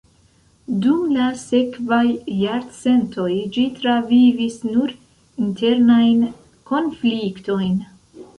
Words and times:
Dum 0.83 1.01
la 1.17 1.25
sekvaj 1.41 2.05
jarcentoj 2.37 3.27
ĝi 3.59 3.67
travivis 3.83 4.57
nur 4.71 4.95
internajn 5.45 6.27
konfliktojn. 6.73 7.79